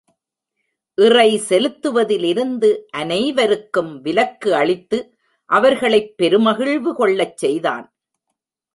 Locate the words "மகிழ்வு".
6.39-6.95